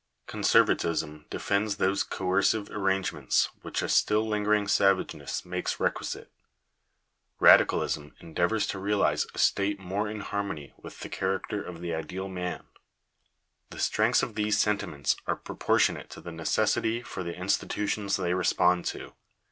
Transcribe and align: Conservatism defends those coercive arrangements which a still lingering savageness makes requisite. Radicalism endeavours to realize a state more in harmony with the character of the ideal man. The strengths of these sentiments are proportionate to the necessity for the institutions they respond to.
Conservatism 0.25 1.27
defends 1.29 1.75
those 1.75 2.01
coercive 2.01 2.71
arrangements 2.71 3.49
which 3.61 3.83
a 3.83 3.87
still 3.87 4.27
lingering 4.27 4.67
savageness 4.67 5.45
makes 5.45 5.79
requisite. 5.79 6.31
Radicalism 7.39 8.15
endeavours 8.19 8.65
to 8.65 8.79
realize 8.79 9.27
a 9.35 9.37
state 9.37 9.77
more 9.79 10.09
in 10.09 10.21
harmony 10.21 10.73
with 10.75 11.01
the 11.01 11.09
character 11.09 11.61
of 11.61 11.81
the 11.81 11.93
ideal 11.93 12.27
man. 12.29 12.63
The 13.69 13.77
strengths 13.77 14.23
of 14.23 14.33
these 14.33 14.57
sentiments 14.59 15.15
are 15.27 15.35
proportionate 15.35 16.09
to 16.09 16.21
the 16.21 16.31
necessity 16.31 17.03
for 17.03 17.21
the 17.21 17.35
institutions 17.35 18.15
they 18.17 18.33
respond 18.33 18.85
to. 18.85 19.13